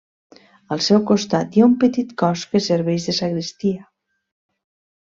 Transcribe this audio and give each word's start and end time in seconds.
Al 0.75 0.79
seu 0.85 1.03
costat 1.11 1.53
hi 1.59 1.63
ha 1.63 1.67
un 1.67 1.75
petit 1.85 2.17
cos 2.23 2.47
que 2.55 2.65
serveix 2.71 3.07
de 3.13 3.17
sagristia. 3.21 3.89